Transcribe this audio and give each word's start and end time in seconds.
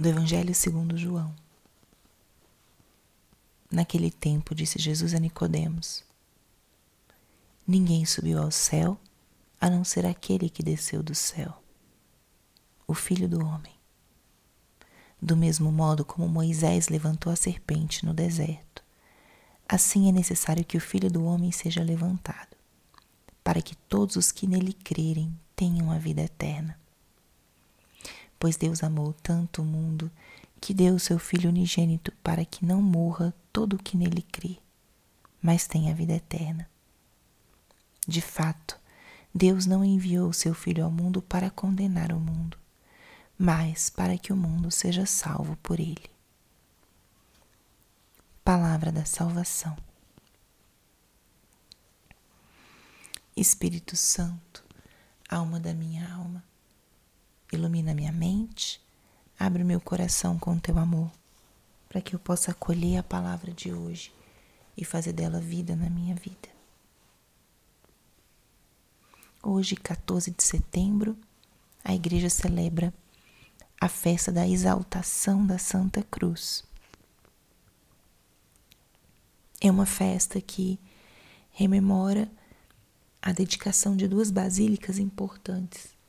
do 0.00 0.08
Evangelho 0.08 0.54
segundo 0.54 0.96
João. 0.96 1.30
Naquele 3.70 4.10
tempo 4.10 4.54
disse 4.54 4.78
Jesus 4.78 5.12
a 5.14 5.18
Nicodemos: 5.18 6.02
Ninguém 7.66 8.06
subiu 8.06 8.40
ao 8.40 8.50
céu 8.50 8.98
a 9.60 9.68
não 9.68 9.84
ser 9.84 10.06
aquele 10.06 10.48
que 10.48 10.62
desceu 10.62 11.02
do 11.02 11.14
céu, 11.14 11.62
o 12.86 12.94
Filho 12.94 13.28
do 13.28 13.44
homem. 13.44 13.74
Do 15.20 15.36
mesmo 15.36 15.70
modo 15.70 16.02
como 16.02 16.26
Moisés 16.26 16.88
levantou 16.88 17.30
a 17.30 17.36
serpente 17.36 18.06
no 18.06 18.14
deserto, 18.14 18.82
assim 19.68 20.08
é 20.08 20.12
necessário 20.12 20.64
que 20.64 20.78
o 20.78 20.80
Filho 20.80 21.10
do 21.10 21.26
homem 21.26 21.52
seja 21.52 21.82
levantado, 21.82 22.56
para 23.44 23.60
que 23.60 23.76
todos 23.76 24.16
os 24.16 24.32
que 24.32 24.46
nele 24.46 24.72
crerem 24.72 25.38
tenham 25.54 25.90
a 25.90 25.98
vida 25.98 26.22
eterna 26.22 26.79
pois 28.40 28.56
Deus 28.56 28.82
amou 28.82 29.12
tanto 29.22 29.60
o 29.60 29.64
mundo 29.64 30.10
que 30.58 30.72
deu 30.72 30.94
o 30.94 30.98
seu 30.98 31.18
Filho 31.18 31.50
unigênito 31.50 32.10
para 32.22 32.44
que 32.44 32.64
não 32.64 32.80
morra 32.80 33.34
todo 33.52 33.74
o 33.74 33.78
que 33.78 33.98
nele 33.98 34.22
crê, 34.22 34.56
mas 35.42 35.66
tenha 35.66 35.94
vida 35.94 36.14
eterna. 36.14 36.68
De 38.08 38.22
fato, 38.22 38.80
Deus 39.32 39.66
não 39.66 39.84
enviou 39.84 40.30
o 40.30 40.34
seu 40.34 40.54
Filho 40.54 40.84
ao 40.84 40.90
mundo 40.90 41.20
para 41.20 41.50
condenar 41.50 42.12
o 42.12 42.18
mundo, 42.18 42.58
mas 43.38 43.90
para 43.90 44.16
que 44.16 44.32
o 44.32 44.36
mundo 44.36 44.70
seja 44.70 45.04
salvo 45.04 45.56
por 45.56 45.78
ele. 45.78 46.10
Palavra 48.42 48.90
da 48.90 49.04
Salvação. 49.04 49.76
Espírito 53.36 53.96
Santo, 53.96 54.64
alma 55.28 55.60
da 55.60 55.72
minha 55.72 56.12
alma, 56.12 56.42
ilumina 57.52 57.94
minha 57.94 58.12
mente, 58.12 58.80
abre 59.38 59.64
meu 59.64 59.80
coração 59.80 60.38
com 60.38 60.58
teu 60.58 60.78
amor, 60.78 61.10
para 61.88 62.00
que 62.00 62.14
eu 62.14 62.18
possa 62.18 62.52
acolher 62.52 62.98
a 62.98 63.02
palavra 63.02 63.52
de 63.52 63.72
hoje 63.72 64.12
e 64.76 64.84
fazer 64.84 65.12
dela 65.12 65.40
vida 65.40 65.74
na 65.74 65.90
minha 65.90 66.14
vida. 66.14 66.48
Hoje, 69.42 69.74
14 69.74 70.30
de 70.30 70.42
setembro, 70.42 71.16
a 71.82 71.94
igreja 71.94 72.28
celebra 72.28 72.92
a 73.80 73.88
festa 73.88 74.30
da 74.30 74.46
exaltação 74.46 75.44
da 75.46 75.58
Santa 75.58 76.02
Cruz. 76.02 76.62
É 79.60 79.70
uma 79.70 79.86
festa 79.86 80.40
que 80.40 80.78
rememora 81.50 82.30
a 83.20 83.32
dedicação 83.32 83.96
de 83.96 84.06
duas 84.06 84.30
basílicas 84.30 84.98
importantes 84.98 85.99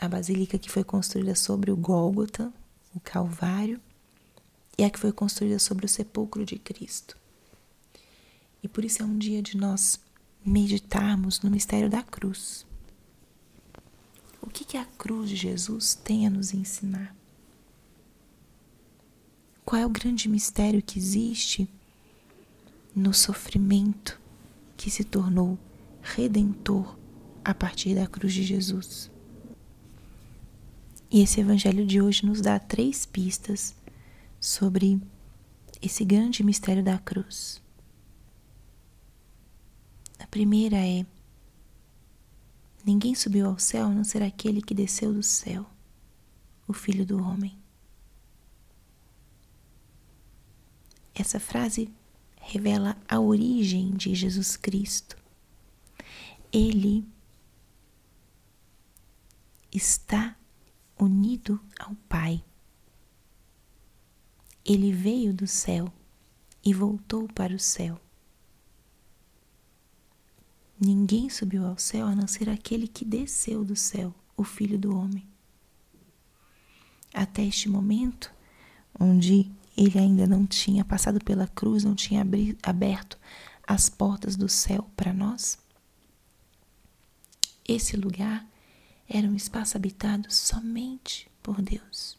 a 0.00 0.08
basílica 0.08 0.58
que 0.58 0.70
foi 0.70 0.82
construída 0.82 1.34
sobre 1.34 1.70
o 1.70 1.76
Gólgota, 1.76 2.50
o 2.94 3.00
Calvário, 3.00 3.78
e 4.78 4.82
a 4.82 4.88
que 4.88 4.98
foi 4.98 5.12
construída 5.12 5.58
sobre 5.58 5.84
o 5.84 5.88
sepulcro 5.88 6.46
de 6.46 6.58
Cristo. 6.58 7.18
E 8.62 8.68
por 8.68 8.82
isso 8.82 9.02
é 9.02 9.04
um 9.04 9.18
dia 9.18 9.42
de 9.42 9.58
nós 9.58 10.00
meditarmos 10.42 11.42
no 11.42 11.50
mistério 11.50 11.90
da 11.90 12.02
cruz. 12.02 12.64
O 14.40 14.48
que, 14.48 14.64
que 14.64 14.78
a 14.78 14.86
cruz 14.86 15.28
de 15.28 15.36
Jesus 15.36 15.94
tem 15.94 16.26
a 16.26 16.30
nos 16.30 16.54
ensinar? 16.54 17.14
Qual 19.66 19.82
é 19.82 19.84
o 19.84 19.90
grande 19.90 20.30
mistério 20.30 20.80
que 20.80 20.98
existe 20.98 21.68
no 22.96 23.12
sofrimento 23.12 24.18
que 24.78 24.90
se 24.90 25.04
tornou 25.04 25.58
redentor 26.00 26.96
a 27.44 27.52
partir 27.52 27.94
da 27.94 28.06
cruz 28.06 28.32
de 28.32 28.42
Jesus? 28.42 29.10
E 31.10 31.20
esse 31.22 31.40
evangelho 31.40 31.84
de 31.84 32.00
hoje 32.00 32.24
nos 32.24 32.40
dá 32.40 32.58
três 32.60 33.04
pistas 33.04 33.74
sobre 34.38 35.00
esse 35.82 36.04
grande 36.04 36.44
mistério 36.44 36.84
da 36.84 36.98
cruz. 36.98 37.60
A 40.20 40.26
primeira 40.28 40.76
é: 40.76 41.04
Ninguém 42.84 43.16
subiu 43.16 43.48
ao 43.48 43.58
céu 43.58 43.86
a 43.86 43.90
não 43.90 44.04
ser 44.04 44.22
aquele 44.22 44.62
que 44.62 44.72
desceu 44.72 45.12
do 45.12 45.22
céu, 45.22 45.66
o 46.68 46.72
Filho 46.72 47.04
do 47.04 47.20
Homem. 47.20 47.58
Essa 51.12 51.40
frase 51.40 51.92
revela 52.40 52.96
a 53.08 53.18
origem 53.18 53.90
de 53.90 54.14
Jesus 54.14 54.56
Cristo. 54.56 55.16
Ele 56.52 57.04
está 59.72 60.36
unido 61.00 61.60
ao 61.78 61.94
Pai. 62.08 62.44
Ele 64.64 64.92
veio 64.92 65.32
do 65.32 65.46
céu 65.46 65.92
e 66.64 66.72
voltou 66.72 67.26
para 67.28 67.54
o 67.54 67.58
céu. 67.58 68.00
Ninguém 70.78 71.28
subiu 71.28 71.66
ao 71.66 71.78
céu 71.78 72.06
a 72.06 72.14
não 72.14 72.26
ser 72.26 72.48
aquele 72.48 72.88
que 72.88 73.04
desceu 73.04 73.64
do 73.64 73.76
céu, 73.76 74.14
o 74.36 74.44
Filho 74.44 74.78
do 74.78 74.96
Homem. 74.96 75.26
Até 77.12 77.44
este 77.44 77.68
momento, 77.68 78.32
onde 78.98 79.50
ele 79.76 79.98
ainda 79.98 80.26
não 80.26 80.46
tinha 80.46 80.84
passado 80.84 81.22
pela 81.22 81.46
cruz, 81.48 81.84
não 81.84 81.94
tinha 81.94 82.24
aberto 82.62 83.18
as 83.66 83.88
portas 83.88 84.36
do 84.36 84.48
céu 84.48 84.88
para 84.96 85.12
nós, 85.12 85.58
esse 87.66 87.96
lugar 87.96 88.49
era 89.12 89.26
um 89.26 89.34
espaço 89.34 89.76
habitado 89.76 90.32
somente 90.32 91.28
por 91.42 91.60
Deus. 91.60 92.16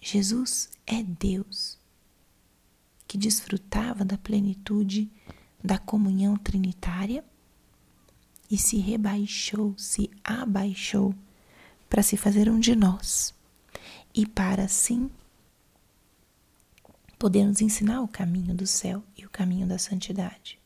Jesus 0.00 0.70
é 0.86 1.02
Deus 1.02 1.76
que 3.08 3.18
desfrutava 3.18 4.04
da 4.04 4.16
plenitude 4.16 5.10
da 5.62 5.78
comunhão 5.78 6.36
trinitária 6.36 7.24
e 8.48 8.56
se 8.56 8.76
rebaixou, 8.76 9.74
se 9.76 10.10
abaixou 10.22 11.12
para 11.88 12.02
se 12.02 12.16
fazer 12.16 12.48
um 12.48 12.60
de 12.60 12.76
nós 12.76 13.34
e 14.14 14.26
para 14.26 14.64
assim 14.64 15.10
poder 17.18 17.46
nos 17.46 17.60
ensinar 17.60 18.00
o 18.02 18.08
caminho 18.08 18.54
do 18.54 18.66
céu 18.66 19.02
e 19.16 19.24
o 19.24 19.30
caminho 19.30 19.66
da 19.66 19.78
santidade. 19.78 20.60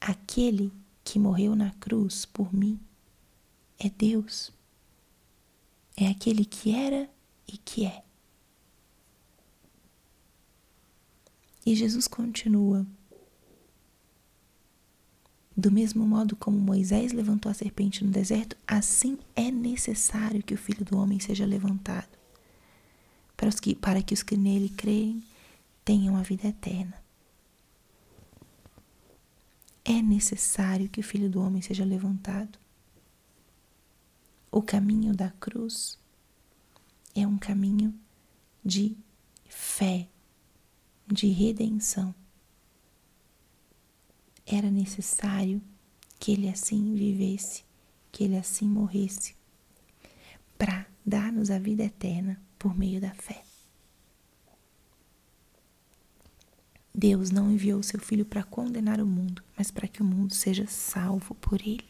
Aquele 0.00 0.72
que 1.08 1.18
morreu 1.18 1.56
na 1.56 1.70
cruz 1.70 2.26
por 2.26 2.52
mim 2.52 2.78
é 3.78 3.88
Deus. 3.88 4.52
É 5.96 6.06
aquele 6.06 6.44
que 6.44 6.74
era 6.74 7.08
e 7.50 7.56
que 7.56 7.86
é. 7.86 8.04
E 11.64 11.74
Jesus 11.74 12.06
continua. 12.06 12.86
Do 15.56 15.72
mesmo 15.72 16.06
modo 16.06 16.36
como 16.36 16.58
Moisés 16.58 17.12
levantou 17.12 17.50
a 17.50 17.54
serpente 17.54 18.04
no 18.04 18.10
deserto, 18.10 18.54
assim 18.66 19.18
é 19.34 19.50
necessário 19.50 20.42
que 20.42 20.52
o 20.52 20.58
Filho 20.58 20.84
do 20.84 20.98
Homem 20.98 21.18
seja 21.18 21.46
levantado, 21.46 22.18
para, 23.34 23.48
os 23.48 23.58
que, 23.58 23.74
para 23.74 24.02
que 24.02 24.12
os 24.12 24.22
que 24.22 24.36
nele 24.36 24.68
creem 24.68 25.24
tenham 25.86 26.18
a 26.18 26.22
vida 26.22 26.48
eterna 26.48 27.07
é 29.88 30.02
necessário 30.02 30.86
que 30.86 31.00
o 31.00 31.02
Filho 31.02 31.30
do 31.30 31.40
Homem 31.40 31.62
seja 31.62 31.82
levantado. 31.82 32.58
O 34.52 34.60
caminho 34.60 35.14
da 35.14 35.30
cruz 35.30 35.98
é 37.14 37.26
um 37.26 37.38
caminho 37.38 37.98
de 38.62 38.94
fé, 39.48 40.06
de 41.06 41.28
redenção. 41.28 42.14
Era 44.46 44.70
necessário 44.70 45.62
que 46.20 46.32
ele 46.32 46.50
assim 46.50 46.94
vivesse, 46.94 47.64
que 48.12 48.24
ele 48.24 48.36
assim 48.36 48.68
morresse, 48.68 49.34
para 50.58 50.86
dar-nos 51.04 51.50
a 51.50 51.58
vida 51.58 51.84
eterna 51.84 52.38
por 52.58 52.76
meio 52.76 53.00
da 53.00 53.14
fé. 53.14 53.47
Deus 56.98 57.30
não 57.30 57.48
enviou 57.52 57.80
seu 57.80 58.00
Filho 58.00 58.24
para 58.24 58.42
condenar 58.42 59.00
o 59.00 59.06
mundo, 59.06 59.40
mas 59.56 59.70
para 59.70 59.86
que 59.86 60.02
o 60.02 60.04
mundo 60.04 60.34
seja 60.34 60.66
salvo 60.66 61.32
por 61.36 61.60
ele. 61.60 61.86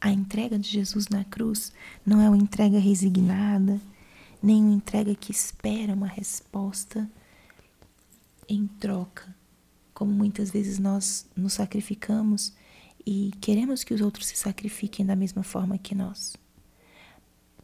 A 0.00 0.10
entrega 0.10 0.58
de 0.58 0.70
Jesus 0.70 1.08
na 1.08 1.22
cruz 1.22 1.70
não 2.04 2.18
é 2.18 2.30
uma 2.30 2.38
entrega 2.38 2.78
resignada, 2.78 3.78
nem 4.42 4.62
uma 4.64 4.74
entrega 4.74 5.14
que 5.14 5.30
espera 5.30 5.92
uma 5.92 6.06
resposta 6.06 7.06
em 8.48 8.66
troca, 8.66 9.36
como 9.92 10.10
muitas 10.10 10.50
vezes 10.50 10.78
nós 10.78 11.26
nos 11.36 11.52
sacrificamos 11.52 12.54
e 13.04 13.32
queremos 13.38 13.84
que 13.84 13.92
os 13.92 14.00
outros 14.00 14.28
se 14.28 14.36
sacrifiquem 14.36 15.04
da 15.04 15.14
mesma 15.14 15.42
forma 15.42 15.76
que 15.76 15.94
nós. 15.94 16.38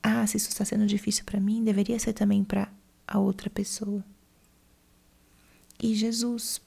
Ah, 0.02 0.26
se 0.26 0.36
isso 0.36 0.50
está 0.50 0.66
sendo 0.66 0.86
difícil 0.86 1.24
para 1.24 1.40
mim, 1.40 1.64
deveria 1.64 1.98
ser 1.98 2.12
também 2.12 2.44
para 2.44 2.68
a 3.08 3.18
outra 3.18 3.48
pessoa. 3.48 4.04
E 5.82 5.94
Jesus, 5.94 6.60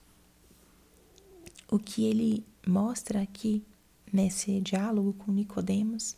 o 1.69 1.77
que 1.77 2.03
ele 2.05 2.43
mostra 2.67 3.21
aqui 3.21 3.63
nesse 4.11 4.59
diálogo 4.59 5.13
com 5.13 5.31
Nicodemos 5.31 6.17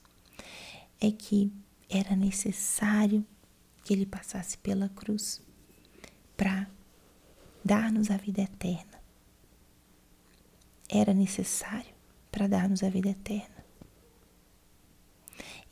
é 1.02 1.12
que 1.12 1.52
era 1.90 2.16
necessário 2.16 3.26
que 3.84 3.94
ele 3.94 4.06
passasse 4.06 4.58
pela 4.58 4.88
cruz 4.90 5.42
para 6.38 6.68
dar-nos 7.64 8.10
a 8.10 8.16
vida 8.16 8.42
eterna. 8.42 9.04
Era 10.88 11.14
necessário 11.14 11.94
para 12.32 12.48
dar-nos 12.48 12.82
a 12.82 12.90
vida 12.90 13.10
eterna. 13.10 13.64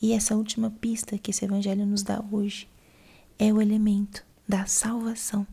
E 0.01 0.13
essa 0.13 0.35
última 0.35 0.69
pista 0.69 1.17
que 1.17 1.31
esse 1.31 1.45
evangelho 1.45 1.85
nos 1.85 2.03
dá 2.03 2.23
hoje 2.31 2.67
é 3.37 3.53
o 3.53 3.61
elemento 3.61 4.25
da 4.51 4.65
salvação. 4.65 5.47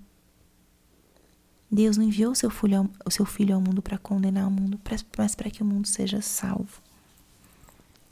Deus 1.71 1.97
não 1.97 2.05
enviou 2.05 2.35
seu 2.35 2.51
filho 2.51 2.79
ao, 2.79 2.91
o 3.07 3.11
seu 3.13 3.25
filho 3.25 3.55
ao 3.55 3.61
mundo 3.61 3.81
para 3.81 3.97
condenar 3.97 4.49
o 4.49 4.51
mundo, 4.51 4.81
mas 5.17 5.37
para 5.37 5.49
que 5.49 5.63
o 5.63 5.65
mundo 5.65 5.87
seja 5.87 6.21
salvo. 6.21 6.83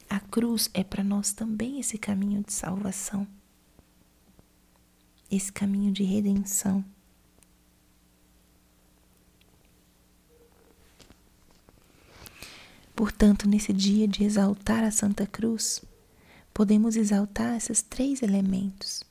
A 0.09 0.21
cruz 0.21 0.71
é 0.73 0.85
para 0.85 1.03
nós 1.03 1.33
também 1.33 1.81
esse 1.81 1.99
caminho 1.99 2.45
de 2.45 2.53
salvação, 2.53 3.27
esse 5.29 5.53
caminho 5.53 5.91
de 5.91 6.05
redenção. 6.05 6.85
Portanto, 12.95 13.49
nesse 13.49 13.73
dia 13.73 14.07
de 14.07 14.23
exaltar 14.23 14.85
a 14.85 14.93
Santa 14.93 15.27
Cruz, 15.27 15.83
podemos 16.55 16.95
exaltar 16.95 17.57
esses 17.57 17.83
três 17.83 18.23
elementos. 18.23 19.03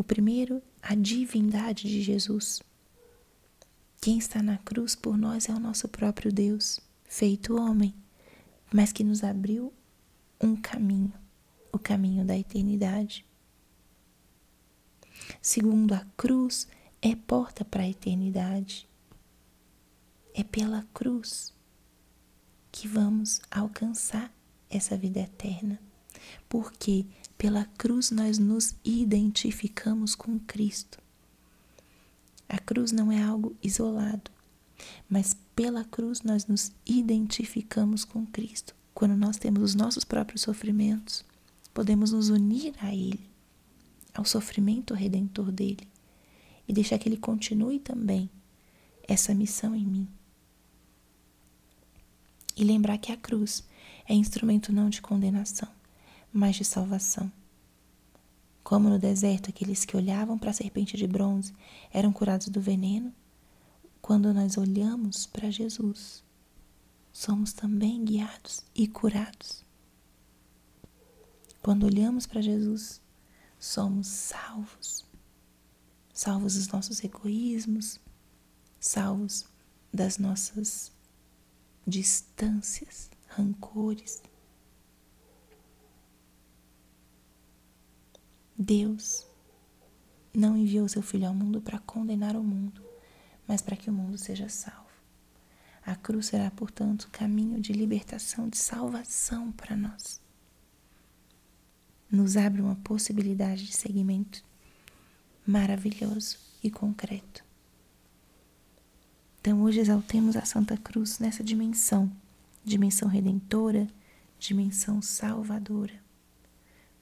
O 0.00 0.02
primeiro, 0.02 0.62
a 0.80 0.94
divindade 0.94 1.86
de 1.86 2.00
Jesus. 2.00 2.62
Quem 4.00 4.16
está 4.16 4.42
na 4.42 4.56
cruz 4.56 4.96
por 4.96 5.14
nós 5.14 5.46
é 5.46 5.52
o 5.52 5.60
nosso 5.60 5.86
próprio 5.88 6.32
Deus, 6.32 6.80
feito 7.04 7.60
homem, 7.60 7.94
mas 8.72 8.92
que 8.92 9.04
nos 9.04 9.22
abriu 9.22 9.70
um 10.40 10.56
caminho, 10.56 11.12
o 11.70 11.78
caminho 11.78 12.24
da 12.24 12.34
eternidade. 12.34 13.26
Segundo, 15.42 15.92
a 15.92 16.06
cruz 16.16 16.66
é 17.02 17.14
porta 17.14 17.62
para 17.62 17.82
a 17.82 17.88
eternidade. 17.90 18.88
É 20.32 20.42
pela 20.42 20.82
cruz 20.94 21.52
que 22.72 22.88
vamos 22.88 23.38
alcançar 23.50 24.32
essa 24.70 24.96
vida 24.96 25.20
eterna. 25.20 25.78
Porque 26.48 27.06
pela 27.36 27.64
cruz 27.64 28.10
nós 28.10 28.38
nos 28.38 28.74
identificamos 28.84 30.14
com 30.14 30.38
Cristo. 30.40 30.98
A 32.48 32.58
cruz 32.58 32.90
não 32.90 33.12
é 33.12 33.22
algo 33.22 33.56
isolado, 33.62 34.30
mas 35.08 35.36
pela 35.54 35.84
cruz 35.84 36.22
nós 36.22 36.46
nos 36.46 36.72
identificamos 36.84 38.04
com 38.04 38.26
Cristo. 38.26 38.74
Quando 38.92 39.16
nós 39.16 39.36
temos 39.36 39.62
os 39.62 39.74
nossos 39.74 40.04
próprios 40.04 40.42
sofrimentos, 40.42 41.24
podemos 41.72 42.12
nos 42.12 42.28
unir 42.28 42.74
a 42.80 42.92
Ele, 42.92 43.20
ao 44.12 44.24
sofrimento 44.24 44.94
redentor 44.94 45.52
dele, 45.52 45.88
e 46.66 46.72
deixar 46.72 46.98
que 46.98 47.08
Ele 47.08 47.16
continue 47.16 47.78
também 47.78 48.28
essa 49.08 49.34
missão 49.34 49.74
em 49.74 49.84
mim. 49.84 50.08
E 52.56 52.64
lembrar 52.64 52.98
que 52.98 53.12
a 53.12 53.16
cruz 53.16 53.64
é 54.06 54.12
instrumento 54.12 54.72
não 54.72 54.90
de 54.90 55.00
condenação, 55.00 55.68
mas 56.32 56.56
de 56.56 56.64
salvação. 56.64 57.30
Como 58.62 58.88
no 58.88 58.98
deserto, 58.98 59.50
aqueles 59.50 59.84
que 59.84 59.96
olhavam 59.96 60.38
para 60.38 60.50
a 60.50 60.54
serpente 60.54 60.96
de 60.96 61.06
bronze 61.06 61.54
eram 61.92 62.12
curados 62.12 62.48
do 62.48 62.60
veneno, 62.60 63.12
quando 64.00 64.32
nós 64.32 64.56
olhamos 64.56 65.26
para 65.26 65.50
Jesus, 65.50 66.24
somos 67.12 67.52
também 67.52 68.04
guiados 68.04 68.64
e 68.74 68.86
curados. 68.88 69.64
Quando 71.62 71.84
olhamos 71.84 72.26
para 72.26 72.40
Jesus, 72.40 73.00
somos 73.58 74.06
salvos. 74.06 75.04
Salvos 76.12 76.54
dos 76.54 76.68
nossos 76.68 77.02
egoísmos, 77.04 78.00
salvos 78.78 79.44
das 79.92 80.18
nossas 80.18 80.92
distâncias, 81.86 83.10
rancores. 83.28 84.22
Deus 88.62 89.26
não 90.34 90.54
enviou 90.54 90.86
seu 90.86 91.00
Filho 91.00 91.26
ao 91.26 91.34
mundo 91.34 91.62
para 91.62 91.78
condenar 91.78 92.36
o 92.36 92.44
mundo, 92.44 92.84
mas 93.48 93.62
para 93.62 93.74
que 93.74 93.88
o 93.88 93.92
mundo 93.92 94.18
seja 94.18 94.50
salvo. 94.50 94.90
A 95.82 95.96
cruz 95.96 96.26
será, 96.26 96.50
portanto, 96.50 97.08
caminho 97.10 97.58
de 97.58 97.72
libertação, 97.72 98.50
de 98.50 98.58
salvação 98.58 99.50
para 99.50 99.74
nós. 99.74 100.20
Nos 102.12 102.36
abre 102.36 102.60
uma 102.60 102.76
possibilidade 102.76 103.64
de 103.64 103.72
seguimento 103.72 104.44
maravilhoso 105.46 106.36
e 106.62 106.70
concreto. 106.70 107.42
Então, 109.40 109.62
hoje 109.62 109.80
exaltemos 109.80 110.36
a 110.36 110.44
Santa 110.44 110.76
Cruz 110.76 111.18
nessa 111.18 111.42
dimensão 111.42 112.12
dimensão 112.62 113.08
redentora, 113.08 113.88
dimensão 114.38 115.00
salvadora. 115.00 115.98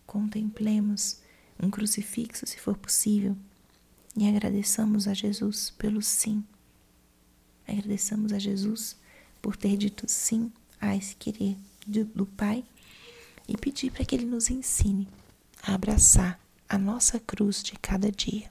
Contemplemos 0.06 1.20
um 1.60 1.70
crucifixo, 1.70 2.46
se 2.46 2.58
for 2.58 2.76
possível, 2.76 3.36
e 4.16 4.28
agradeçamos 4.28 5.06
a 5.08 5.14
Jesus 5.14 5.70
pelo 5.70 6.02
sim 6.02 6.44
Agradeçamos 7.68 8.32
a 8.32 8.38
Jesus 8.38 8.96
por 9.42 9.54
ter 9.54 9.76
dito 9.76 10.06
sim 10.08 10.50
a 10.80 10.96
esse 10.96 11.14
querer 11.14 11.54
do 11.86 12.24
Pai 12.24 12.64
e 13.46 13.56
pedir 13.58 13.92
para 13.92 14.06
que 14.06 14.14
Ele 14.14 14.24
nos 14.24 14.48
ensine 14.48 15.06
a 15.62 15.74
abraçar 15.74 16.40
a 16.66 16.78
nossa 16.78 17.20
cruz 17.20 17.62
de 17.62 17.72
cada 17.72 18.10
dia. 18.10 18.50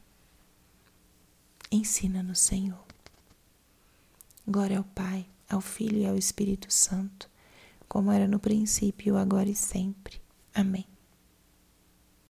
Ensina-nos, 1.72 2.40
Senhor. 2.40 2.86
Glória 4.48 4.78
ao 4.78 4.84
Pai, 4.84 5.26
ao 5.50 5.62
Filho 5.62 5.98
e 5.98 6.06
ao 6.06 6.16
Espírito 6.16 6.72
Santo, 6.72 7.28
como 7.88 8.12
era 8.12 8.28
no 8.28 8.40
princípio, 8.40 9.18
agora 9.18 9.50
e 9.50 9.56
sempre. 9.56 10.22
Amém. 10.54 10.97